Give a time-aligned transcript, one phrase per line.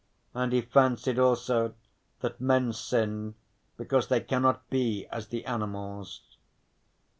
[0.33, 1.75] And he fancied also
[2.21, 3.35] that men sin
[3.77, 6.21] because they cannot be as the animals.